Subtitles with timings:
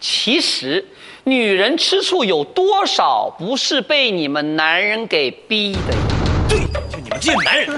[0.00, 0.84] 其实，
[1.24, 6.00] 女人吃醋有多少不是被你们男人给逼的呀？
[6.48, 7.68] 对，就你们这些男人，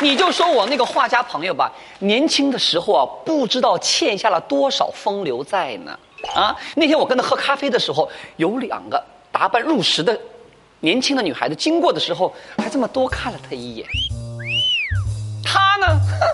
[0.00, 5.96] 你就说我那个画家朋友吧，年轻的时候啊，不知道欠下了多少风流债呢。
[6.34, 10.18] 啊，那天我跟他喝咖啡的时候，有两个打扮入时的
[10.80, 13.86] 年轻的女孩子经过的时候，还这么多看了他一眼。
[15.44, 16.26] 他呢，哼，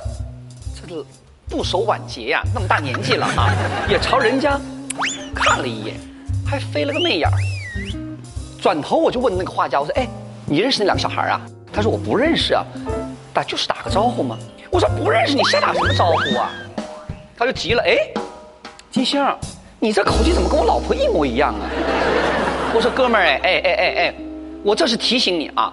[0.81, 1.05] 这个
[1.49, 3.53] 不守晚节呀，那么大年纪了啊，
[3.89, 4.61] 也朝人家
[5.35, 5.97] 看了一眼，
[6.47, 7.35] 还飞了个媚眼儿。
[8.61, 10.07] 转头我就问那个画家，我说：“哎，
[10.47, 11.41] 你认识那两个小孩啊？”
[11.73, 12.65] 他说：“我不认识啊，
[13.33, 14.37] 打就是打个招呼嘛。”
[14.71, 16.51] 我说：“不认识你瞎打什么招呼啊？”
[17.37, 17.97] 他就急了：“哎，
[18.91, 19.25] 金星，
[19.79, 21.71] 你这口气怎么跟我老婆一模一样啊？”
[22.75, 24.15] 我说：“哥们儿，哎哎哎哎哎，
[24.63, 25.73] 我这是提醒你啊，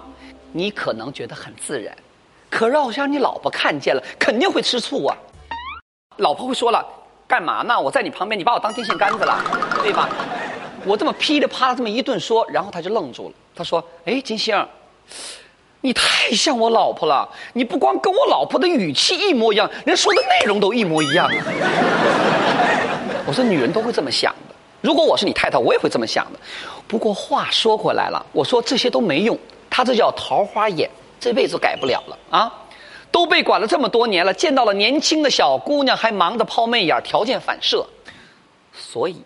[0.52, 1.94] 你可能觉得很自然，
[2.48, 5.16] 可要是让你老婆看见了，肯定会吃醋啊。
[6.18, 6.84] 老婆会说了，
[7.26, 7.78] 干嘛呢？
[7.78, 9.42] 我在你旁边，你把我当电线杆子了，
[9.82, 10.08] 对吧？
[10.84, 13.34] 我这么噼里啪啦这么一顿说，然后他就愣住了。
[13.54, 14.66] 他说：“哎，金星，
[15.80, 17.28] 你太像我老婆了。
[17.54, 21.28] 你不光跟我老婆的语气一模一样，连说的内容都一模一样。”
[23.26, 24.54] 我说：“女人都会这么想的。
[24.80, 26.38] 如果我是你太太，我也会这么想的。
[26.86, 29.36] 不过话说回来了，我说这些都没用，
[29.68, 32.52] 他这叫桃花眼，这辈子改不了了啊！
[33.10, 37.86] 都被管了这么多年了，见到了年轻的小姑娘还忙着抛媚眼，条件反射。
[38.72, 39.22] 所以，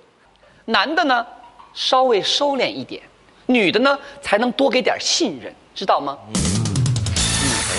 [0.64, 1.26] 男的呢
[1.74, 3.02] 稍微收敛一点，
[3.46, 6.16] 女的呢才能多给点信任，知道吗？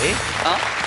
[0.02, 0.81] 哎，啊。